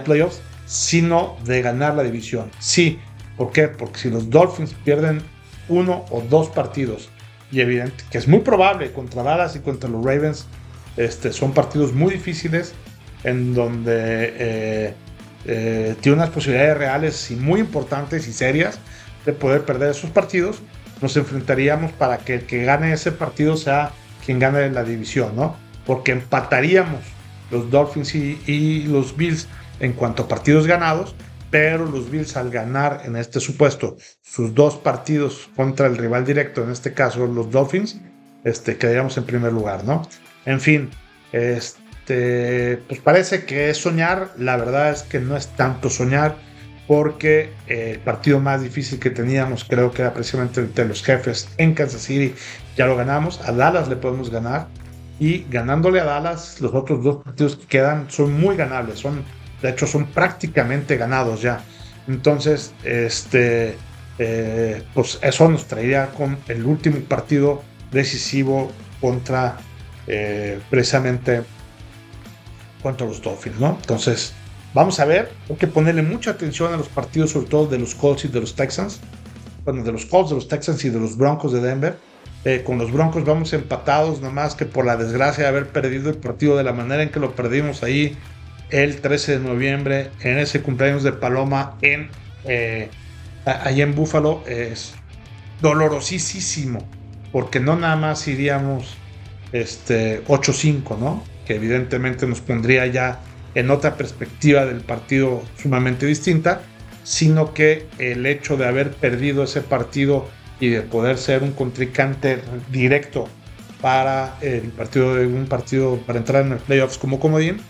[0.05, 2.51] playoffs, sino de ganar la división.
[2.59, 2.99] Sí,
[3.37, 3.69] ¿por qué?
[3.69, 5.23] Porque si los Dolphins pierden
[5.69, 7.11] uno o dos partidos
[7.51, 10.47] y evidente que es muy probable contra Dallas y contra los Ravens.
[10.97, 12.75] Este, son partidos muy difíciles
[13.23, 14.95] en donde eh,
[15.45, 18.81] eh, tiene unas posibilidades reales y muy importantes y serias
[19.25, 20.61] de poder perder esos partidos.
[21.01, 23.93] Nos enfrentaríamos para que el que gane ese partido sea
[24.29, 25.57] quien gane la división, ¿no?
[25.89, 27.01] porque empataríamos
[27.51, 29.49] los Dolphins y, los Bills
[29.81, 31.15] en cuanto a partidos ganados,
[31.51, 36.63] pero los Bills al ganar en este supuesto sus dos partidos contra el rival directo,
[36.63, 38.03] en este caso los Dolphins,
[38.45, 40.07] este, quedaríamos en primer lugar, ¿no?
[40.45, 40.91] En fin,
[41.33, 46.37] este, pues parece que es soñar, la verdad es que no es tanto soñar,
[46.89, 51.49] porque eh, el partido más difícil que teníamos creo que era precisamente entre los jefes
[51.59, 52.35] en Kansas City,
[52.77, 54.67] ya lo ganamos, a Dallas le podemos ganar,
[55.21, 59.23] y ganándole a Dallas, los otros dos partidos que quedan son muy ganables, son,
[59.61, 61.61] de hecho son prácticamente ganados ya.
[62.07, 63.77] Entonces, este,
[64.19, 69.59] eh, pues eso nos traería con el último partido decisivo contra
[70.07, 71.43] eh, precisamente
[72.83, 73.77] contra los Dolphins, ¿no?
[73.79, 74.33] Entonces,
[74.75, 77.95] vamos a ver, hay que ponerle mucha atención a los partidos, sobre todo de los
[77.95, 79.01] Colts y de los Texans,
[79.65, 81.99] bueno, de los Colts, de los Texans y de los Broncos de Denver.
[82.45, 86.17] Eh, con los Broncos vamos empatados, nomás que por la desgracia de haber perdido el
[86.17, 88.17] partido de la manera en que lo perdimos ahí
[88.71, 92.11] el 13 de noviembre, en ese cumpleaños de Paloma, en,
[92.45, 92.89] eh,
[93.45, 94.95] ahí en Búfalo, es
[95.61, 96.87] dolorosísimo,
[97.33, 98.97] porque no nada más iríamos
[99.53, 101.25] este, 8-5, ¿no?
[101.47, 103.21] Que evidentemente nos pondría ya
[103.55, 106.63] en otra perspectiva del partido sumamente distinta,
[107.05, 110.29] sino que el hecho de haber perdido ese partido
[110.61, 113.29] y de poder ser un contrincante directo
[113.81, 117.61] para el partido de un partido para entrar en el playoffs como comodín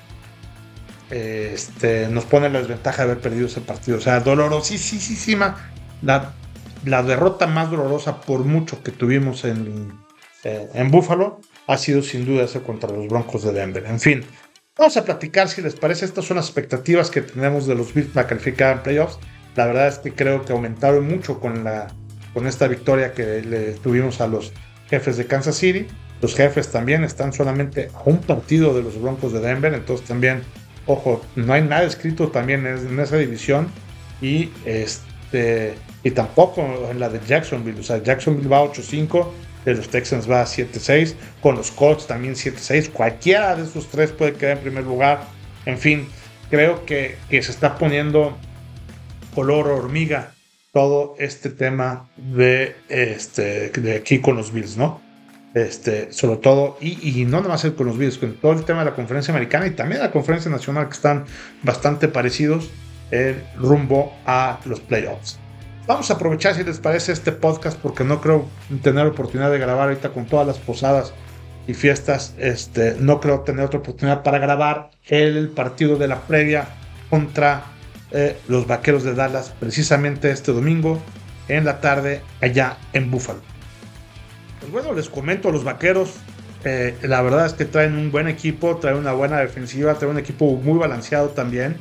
[1.10, 3.98] este, nos pone la desventaja de haber perdido ese partido.
[3.98, 5.70] O sea, dolorosísima.
[6.02, 6.32] La,
[6.84, 9.92] la derrota más dolorosa por mucho que tuvimos en,
[10.44, 13.84] eh, en Buffalo ha sido sin duda ese contra los Broncos de Denver.
[13.86, 14.24] En fin,
[14.78, 16.04] vamos a platicar si les parece.
[16.04, 19.18] Estas son las expectativas que tenemos de los Bills para calificar en playoffs.
[19.56, 21.88] La verdad es que creo que aumentaron mucho con la
[22.34, 24.52] con esta victoria que le tuvimos a los
[24.88, 25.86] jefes de Kansas City.
[26.20, 30.42] Los jefes también están solamente a un partido de los Broncos de Denver, entonces también,
[30.86, 33.68] ojo, no hay nada escrito también en esa división
[34.20, 39.26] y este y tampoco en la de Jacksonville, o sea, Jacksonville va 8-5,
[39.64, 44.34] de los Texans va 7-6, con los Colts también 7-6, cualquiera de esos tres puede
[44.34, 45.20] quedar en primer lugar.
[45.66, 46.08] En fin,
[46.50, 48.36] creo que, que se está poniendo
[49.34, 50.32] color hormiga
[50.72, 55.00] todo este tema de, este, de aquí con los Bills, ¿no?
[55.54, 58.90] Este, sobre todo, y, y no nomás con los Bills, con todo el tema de
[58.90, 61.24] la conferencia americana y también la conferencia nacional que están
[61.62, 62.70] bastante parecidos
[63.10, 65.38] el rumbo a los playoffs.
[65.88, 68.46] Vamos a aprovechar si les parece este podcast porque no creo
[68.82, 71.14] tener oportunidad de grabar ahorita con todas las posadas
[71.66, 72.34] y fiestas.
[72.36, 76.68] Este, no creo tener otra oportunidad para grabar el partido de la previa
[77.08, 77.62] contra
[78.10, 81.00] eh, los Vaqueros de Dallas precisamente este domingo
[81.48, 83.40] en la tarde allá en Buffalo.
[84.60, 86.16] Pues bueno, les comento, los Vaqueros,
[86.64, 90.18] eh, la verdad es que traen un buen equipo, traen una buena defensiva, traen un
[90.18, 91.78] equipo muy balanceado también.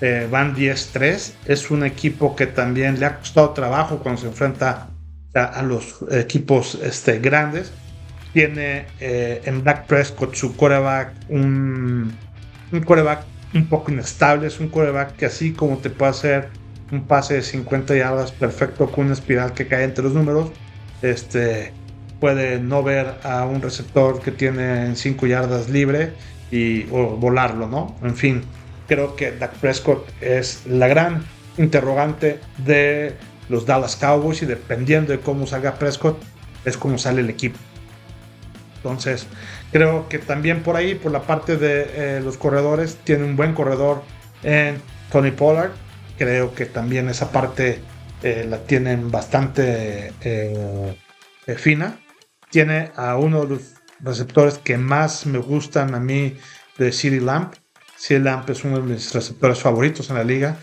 [0.00, 4.90] Eh, van 10-3, es un equipo que también le ha costado trabajo cuando se enfrenta
[5.34, 7.72] a, los equipos este, grandes.
[8.32, 12.12] Tiene en Black Prescott su coreback, un,
[12.70, 16.48] un coreback un poco inestable, es un coreback que así como te puede hacer
[16.90, 20.50] un pase de 50 yardas perfecto con una espiral que cae entre los números,
[21.02, 21.72] este,
[22.20, 26.12] puede no ver a un receptor que tiene 5 yardas libre
[26.50, 27.96] y o volarlo, ¿no?
[28.02, 28.42] En fin,
[28.88, 31.24] creo que Dak Prescott es la gran
[31.56, 33.14] interrogante de
[33.48, 36.20] los Dallas Cowboys y dependiendo de cómo salga Prescott
[36.64, 37.58] es como sale el equipo.
[38.76, 39.26] Entonces,
[39.70, 43.54] Creo que también por ahí, por la parte de eh, los corredores, tiene un buen
[43.54, 44.02] corredor
[44.42, 44.80] en
[45.12, 45.72] Tony Pollard.
[46.16, 47.82] Creo que también esa parte
[48.22, 50.96] eh, la tienen bastante eh,
[51.56, 52.00] fina.
[52.50, 56.38] Tiene a uno de los receptores que más me gustan a mí
[56.78, 57.54] de City Lamp.
[57.98, 60.56] City Lamp es uno de mis receptores favoritos en la liga.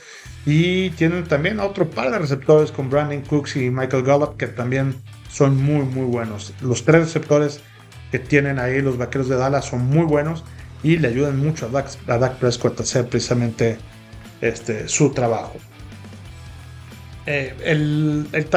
[0.45, 4.47] Y tienen también a otro par de receptores con Brandon Cooks y Michael Gallup que
[4.47, 4.95] también
[5.29, 6.53] son muy, muy buenos.
[6.61, 7.61] Los tres receptores
[8.11, 10.43] que tienen ahí los vaqueros de Dallas son muy buenos
[10.83, 13.77] y le ayudan mucho a Dak, Prescott a hacer precisamente
[14.41, 15.55] este, su trabajo.
[17.25, 18.47] Eh, el, el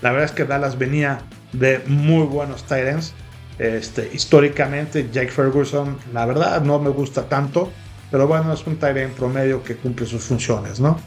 [0.00, 3.12] la verdad es que Dallas venía de muy buenos Tyrants.
[3.58, 7.72] Este, históricamente, Jake Ferguson, la verdad no me gusta tanto,
[8.10, 10.98] pero bueno, es un Tyrant promedio que cumple sus funciones, ¿no?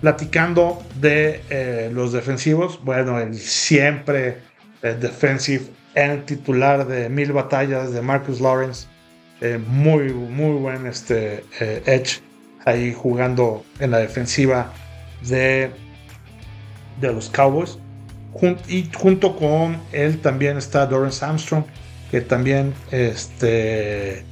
[0.00, 4.38] Platicando de eh, los defensivos, bueno, el siempre
[4.82, 5.64] el defensive
[5.96, 8.86] el titular de Mil Batallas de Marcus Lawrence.
[9.40, 12.20] Eh, muy, muy buen este, eh, Edge
[12.64, 14.72] ahí jugando en la defensiva
[15.26, 15.70] de,
[17.00, 17.78] de los Cowboys.
[18.68, 21.64] y junto con él también está Dorrance Armstrong,
[22.10, 24.24] que también este,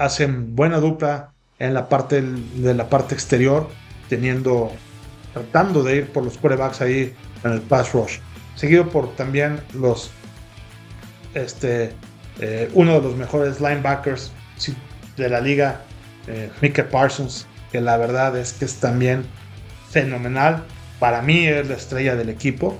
[0.00, 3.68] hacen buena dupla en la parte de la parte exterior,
[4.08, 4.72] teniendo,
[5.34, 8.18] tratando de ir por los quarterbacks ahí en el pass rush.
[8.56, 10.10] Seguido por también los,
[11.34, 11.92] este,
[12.40, 14.32] eh, uno de los mejores linebackers
[15.18, 15.82] de la liga,
[16.26, 16.50] eh,
[16.90, 19.24] Parsons, que la verdad es que es también
[19.90, 20.64] fenomenal.
[20.98, 22.78] Para mí es la estrella del equipo,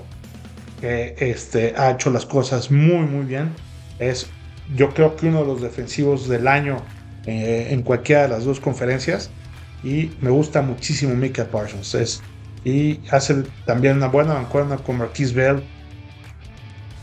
[0.79, 3.53] que este, ha hecho las cosas muy, muy bien.
[3.99, 4.27] Es,
[4.75, 6.77] yo creo que uno de los defensivos del año
[7.25, 9.29] eh, en cualquiera de las dos conferencias.
[9.83, 11.95] Y me gusta muchísimo Mika Parsons.
[11.95, 12.21] Es,
[12.63, 15.63] y hace también una buena mancuerna con Marquise Bell.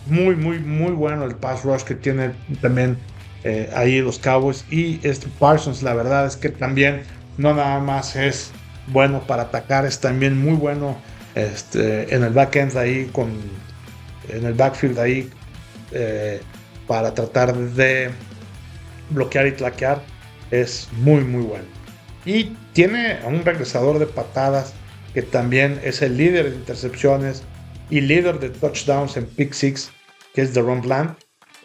[0.06, 2.30] Muy, muy, muy bueno el pass rush que tiene
[2.62, 2.96] también
[3.44, 4.64] eh, ahí los Cowboys.
[4.70, 7.02] Y este Parsons, la verdad es que también
[7.36, 8.52] no nada más es
[8.88, 10.96] bueno para atacar, es también muy bueno
[11.34, 13.30] este, en el backend ahí, con,
[14.28, 15.30] en el backfield ahí,
[15.92, 16.40] eh,
[16.86, 18.10] para tratar de
[19.10, 20.02] bloquear y tlaquear.
[20.50, 21.64] Es muy, muy bueno.
[22.24, 24.74] Y tiene a un regresador de patadas
[25.14, 27.42] que también es el líder de intercepciones
[27.90, 29.90] y líder de touchdowns en pick six,
[30.34, 31.16] que es Ron Bland.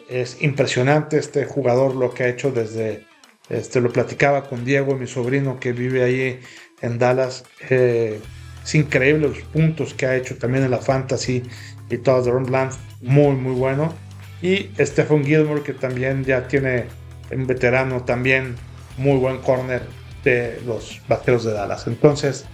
[0.08, 3.06] Es impresionante este jugador lo que ha hecho desde,
[3.48, 6.40] este, lo platicaba con Diego, mi sobrino que vive ahí
[6.80, 7.44] en Dallas.
[7.70, 8.20] Eh,
[8.62, 11.42] es increíble los puntos que ha hecho también en la fantasy
[11.90, 13.94] y todo de Ron Bland, muy, muy bueno.
[14.40, 16.86] Y Stephen Gilmore, que también ya tiene
[17.34, 18.56] un veterano también
[18.96, 19.82] muy buen corner
[20.22, 21.86] de los bateros de Dallas.
[21.86, 22.46] Entonces,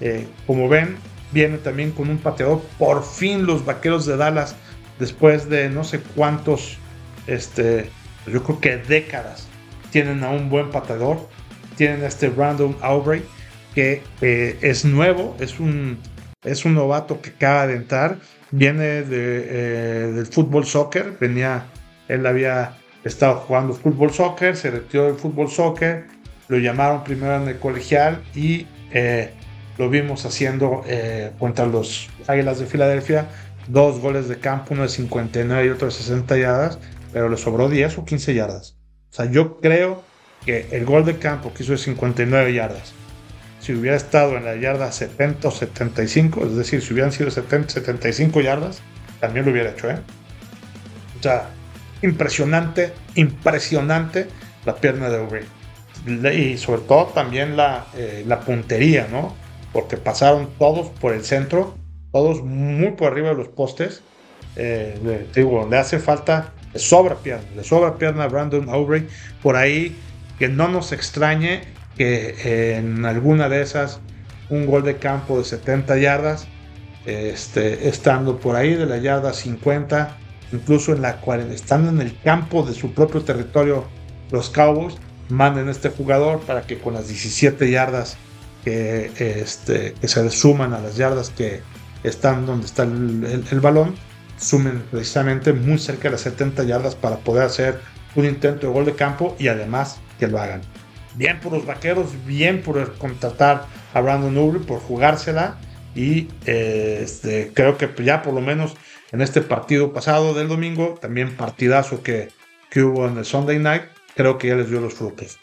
[0.00, 0.96] eh, como ven,
[1.32, 2.62] viene también con un pateador.
[2.78, 4.54] Por fin los vaqueros de Dallas,
[4.98, 6.78] después de no sé cuántos,
[7.26, 7.90] este,
[8.26, 9.48] yo creo que décadas,
[9.90, 11.28] tienen a un buen pateador.
[11.76, 13.24] Tienen a este Brandon Aubrey,
[13.74, 15.98] que eh, es nuevo, es un,
[16.42, 18.18] es un novato que acaba de entrar.
[18.50, 21.66] Viene eh, del fútbol soccer, venía,
[22.08, 26.06] él había estaba jugando fútbol soccer, se retiró del fútbol soccer,
[26.48, 29.32] lo llamaron primero en el colegial y eh,
[29.76, 33.28] lo vimos haciendo eh, contra los Águilas de Filadelfia,
[33.68, 36.78] dos goles de campo, uno de 59 y otro de 60 yardas,
[37.12, 38.76] pero le sobró 10 o 15 yardas.
[39.10, 40.02] O sea, yo creo
[40.44, 42.92] que el gol de campo que hizo de 59 yardas,
[43.60, 47.74] si hubiera estado en la yarda 70 o 75, es decir, si hubieran sido 70,
[47.74, 48.80] 75 yardas,
[49.20, 49.98] también lo hubiera hecho, ¿eh?
[51.18, 51.50] O sea,
[52.02, 54.28] impresionante, impresionante
[54.64, 55.44] la pierna de Aubrey.
[56.36, 59.34] Y sobre todo también la, eh, la puntería, ¿no?
[59.72, 61.76] Porque pasaron todos por el centro,
[62.12, 64.02] todos muy por arriba de los postes.
[64.56, 69.06] Eh, le, digo, le hace falta, le sobra pierna, le sobra pierna a Brandon Aubrey.
[69.42, 69.96] Por ahí,
[70.38, 71.62] que no nos extrañe
[71.96, 74.00] que en alguna de esas,
[74.50, 76.46] un gol de campo de 70 yardas,
[77.04, 80.16] este, estando por ahí de la yarda 50,
[80.52, 83.84] incluso en la cual estando en el campo de su propio territorio
[84.30, 84.96] los Cowboys
[85.28, 88.16] manden a este jugador para que con las 17 yardas
[88.64, 91.62] que, este, que se suman a las yardas que
[92.02, 93.94] están donde está el, balón,
[94.38, 97.80] sumen precisamente muy cerca de las 70 yardas para poder hacer
[98.14, 100.60] un intento de gol de campo y además que lo hagan.
[101.16, 105.56] Bien por los vaqueros, bien por contratar a Brandon Uber, por jugársela
[105.94, 108.76] y este, creo que ya por lo menos
[109.12, 112.28] en este partido pasado del domingo, también partidazo que,
[112.70, 113.82] que hubo en el Sunday Night,
[114.14, 115.38] creo que ya les dio los frutos.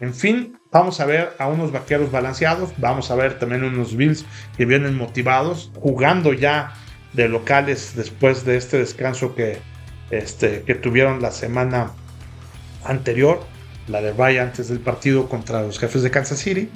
[0.00, 4.24] En fin, vamos a ver a unos vaqueros balanceados, vamos a ver también unos Bills
[4.56, 6.72] que vienen motivados, jugando ya
[7.12, 9.58] de locales después de este descanso que,
[10.10, 11.92] este, que tuvieron la semana
[12.84, 13.44] anterior,
[13.88, 16.70] la de Ryan antes del partido contra los jefes de Kansas City.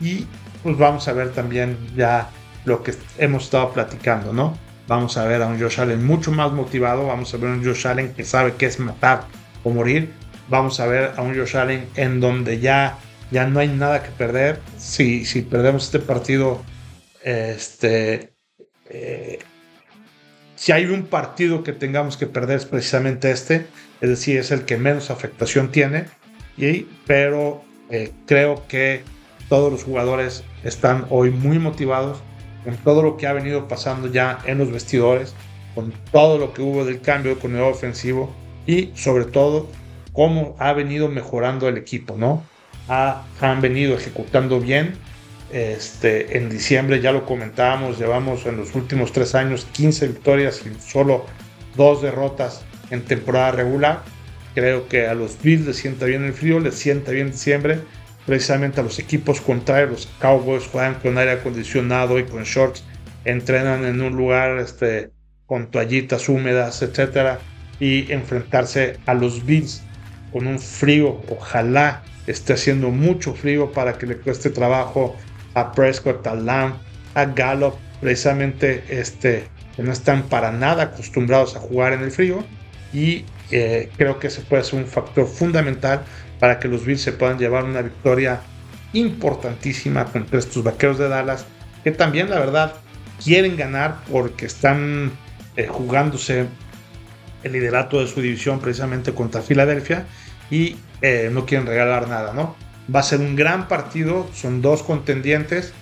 [0.00, 0.26] Y
[0.62, 2.30] pues vamos a ver también ya
[2.64, 4.56] lo que hemos estado platicando, ¿no?
[4.90, 7.06] Vamos a ver a un Josh Allen mucho más motivado.
[7.06, 9.22] Vamos a ver a un Josh Allen que sabe qué es matar
[9.62, 10.10] o morir.
[10.48, 12.98] Vamos a ver a un Josh Allen en donde ya,
[13.30, 14.58] ya no hay nada que perder.
[14.78, 16.60] Si, si perdemos este partido,
[17.22, 18.32] este,
[18.86, 19.38] eh,
[20.56, 23.68] si hay un partido que tengamos que perder es precisamente este.
[24.00, 26.06] Es decir, es el que menos afectación tiene.
[26.56, 29.04] Y, pero eh, creo que
[29.48, 32.24] todos los jugadores están hoy muy motivados
[32.64, 35.34] con todo lo que ha venido pasando ya en los vestidores,
[35.74, 38.34] con todo lo que hubo del cambio con el ofensivo
[38.66, 39.68] y sobre todo
[40.12, 42.42] cómo ha venido mejorando el equipo, ¿no?
[42.88, 44.94] Ha, han venido ejecutando bien.
[45.52, 50.80] Este, en diciembre ya lo comentábamos, llevamos en los últimos tres años 15 victorias y
[50.80, 51.26] solo
[51.76, 54.02] dos derrotas en temporada regular.
[54.54, 57.80] Creo que a los Bills les sienta bien el frío, les sienta bien diciembre
[58.26, 59.90] precisamente a los equipos contrarios.
[59.90, 62.84] Los Cowboys juegan con aire acondicionado y con shorts,
[63.24, 65.10] entrenan en un lugar este,
[65.46, 67.38] con toallitas húmedas, etc.
[67.78, 69.82] y enfrentarse a los Bills
[70.32, 71.20] con un frío.
[71.28, 75.16] Ojalá esté haciendo mucho frío para que le cueste trabajo
[75.54, 76.74] a Prescott, a Lamb,
[77.14, 79.48] a Gallup, precisamente este,
[79.78, 82.44] no están para nada acostumbrados a jugar en el frío.
[82.92, 86.04] Y eh, creo que ese puede ser un factor fundamental
[86.40, 88.40] para que los Bills se puedan llevar una victoria
[88.92, 91.46] importantísima contra estos vaqueros de Dallas,
[91.84, 92.74] que también la verdad
[93.22, 95.12] quieren ganar porque están
[95.56, 96.46] eh, jugándose
[97.42, 100.06] el liderato de su división precisamente contra Filadelfia
[100.50, 102.56] y eh, no quieren regalar nada, ¿no?
[102.92, 105.72] Va a ser un gran partido, son dos contendientes,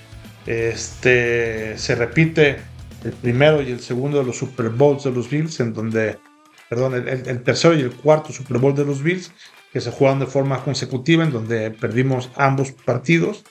[0.46, 2.59] este, se repite
[3.04, 6.18] el primero y el segundo de los Super Bowls de los Bills, en donde,
[6.68, 9.32] perdón, el, tercero y el cuarto Super Bowl de los Bills,
[9.73, 13.45] que se jugaron de forma consecutiva, en donde perdimos ambos partidos,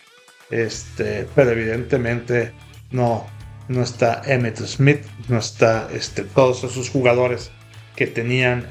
[0.49, 2.53] este, pero evidentemente
[2.91, 3.25] no,
[3.67, 7.51] no está Emmett Smith, no está este, todos esos jugadores
[7.95, 8.69] que tenían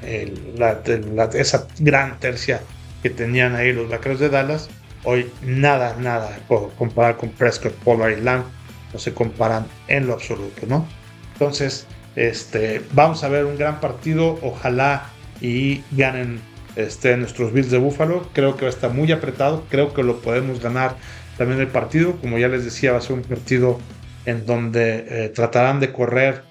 [1.35, 2.63] esa gran tercia
[3.03, 4.69] que tenían ahí los vaqueros de Dallas.
[5.05, 6.39] Hoy nada, nada
[6.79, 8.45] comparar con Prescott, Pollard y Lamb,
[8.93, 10.87] no se comparan en lo absoluto, ¿no?
[11.35, 16.41] Entonces, este, vamos a ver un gran partido, ojalá y ganen
[16.77, 18.29] este, nuestros Bills de Buffalo.
[18.33, 20.97] Creo que va a estar muy apretado, creo que lo podemos ganar
[21.37, 22.17] también el partido.
[22.21, 23.79] Como ya les decía, va a ser un partido
[24.27, 26.43] en donde eh, tratarán de correr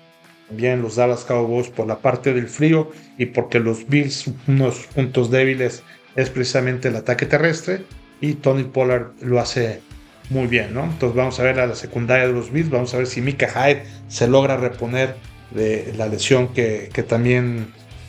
[0.49, 5.32] bien los Dallas Cowboys por la parte del frío y porque los Bills, unos puntos
[5.32, 5.84] débiles
[6.15, 7.84] es precisamente el ataque terrestre
[8.21, 9.82] y Tony Pollard lo hace
[10.30, 10.86] muy bien, ¿no?
[10.86, 13.47] Entonces vamos a ver a la secundaria de los Bills, vamos a ver si Mika
[13.47, 15.15] Hyde se logra reponer
[15.51, 17.67] de la lesión que, también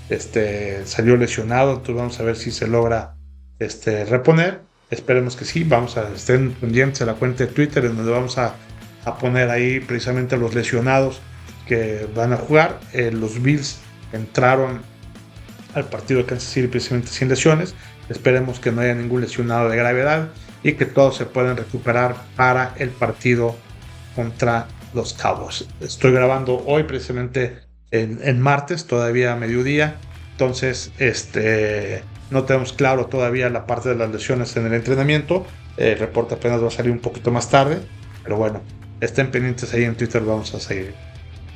[0.09, 3.16] este, salió lesionado, entonces vamos a ver si se logra
[3.59, 4.61] este, reponer.
[4.90, 8.38] Esperemos que sí, vamos a estén pendientes a la cuenta de Twitter en donde vamos
[8.38, 8.54] a
[9.07, 11.20] a poner ahí precisamente los lesionados
[11.66, 12.80] que van a jugar.
[12.92, 13.78] Eh, los Bills
[14.12, 14.82] entraron
[15.74, 17.74] al partido de Kansas City precisamente sin lesiones.
[18.09, 20.28] Esperemos que no haya ningún lesionado de gravedad
[20.62, 23.57] y que todos se puedan recuperar para el partido
[24.16, 25.66] contra los Cowboys.
[25.80, 27.61] Estoy grabando hoy precisamente
[27.91, 29.97] en, martes, todavía a mediodía.
[30.32, 35.47] Entonces, este, no tenemos claro todavía la parte de las lesiones en el entrenamiento.
[35.76, 37.80] El reporte apenas va a salir un poquito más tarde.
[38.22, 38.61] Pero bueno,
[39.01, 40.95] Estén pendientes ahí en Twitter, vamos a seguir.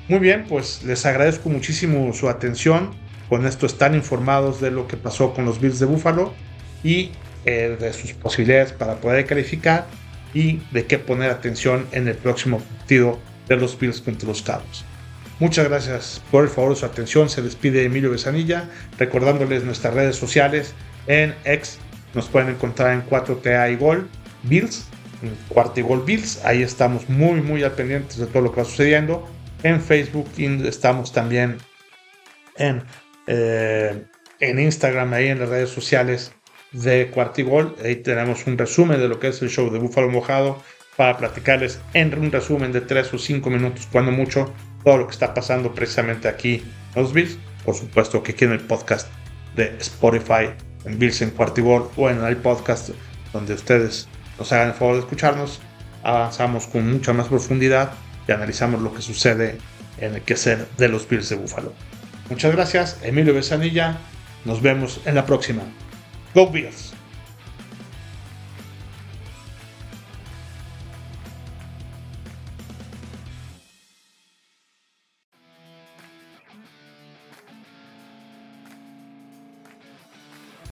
[0.09, 2.91] Muy bien, pues les agradezco muchísimo su atención.
[3.29, 6.35] Con esto están informados de lo que pasó con los Bills de Buffalo
[6.83, 7.13] y
[7.47, 9.87] eh, de sus posibilidades para poder calificar
[10.35, 13.19] y de qué poner atención en el próximo partido
[13.49, 14.85] de los Bills contra los Cowboys.
[15.41, 17.31] Muchas gracias por el favor de su atención.
[17.31, 18.69] Se despide Emilio Besanilla,
[18.99, 20.75] recordándoles nuestras redes sociales
[21.07, 21.79] en X.
[22.13, 24.07] Nos pueden encontrar en 4TA y Gol,
[24.43, 24.87] Bills,
[25.49, 26.45] Cuartigol Bills.
[26.45, 29.27] Ahí estamos muy, muy al pendientes de todo lo que va sucediendo.
[29.63, 31.57] En Facebook estamos también
[32.57, 32.83] en,
[33.27, 34.05] eh,
[34.41, 36.33] en Instagram, ahí en las redes sociales
[36.73, 37.77] de Cuartigol.
[37.83, 40.63] Ahí tenemos un resumen de lo que es el show de Búfalo Mojado
[40.97, 44.53] para platicarles en un resumen de 3 o 5 minutos, cuando mucho,
[44.85, 46.63] todo lo que está pasando precisamente aquí
[46.95, 47.39] en los Bills.
[47.65, 49.09] Por supuesto que aquí en el podcast
[49.57, 50.51] de Spotify,
[50.85, 52.91] en Bills en Cuartigol o en el podcast
[53.33, 54.09] donde ustedes
[54.39, 55.61] nos hagan el favor de escucharnos,
[56.03, 57.93] avanzamos con mucha más profundidad
[58.27, 59.59] y analizamos lo que sucede
[59.99, 61.73] en el quehacer de los Bills de Búfalo.
[62.31, 63.99] Muchas gracias, Emilio Besanilla.
[64.45, 65.63] Nos vemos en la próxima.
[66.35, 67.00] Go Bills.